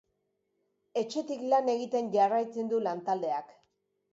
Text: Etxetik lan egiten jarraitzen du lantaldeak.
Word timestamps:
Etxetik 1.01 1.43
lan 1.53 1.69
egiten 1.75 2.09
jarraitzen 2.17 2.73
du 2.73 2.81
lantaldeak. 2.89 3.57